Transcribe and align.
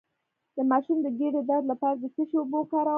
د 0.55 0.57
ماشوم 0.71 0.97
د 1.01 1.07
ګیډې 1.17 1.41
درد 1.49 1.65
لپاره 1.71 1.95
د 2.01 2.05
څه 2.15 2.21
شي 2.29 2.35
اوبه 2.39 2.57
وکاروم؟ 2.59 2.89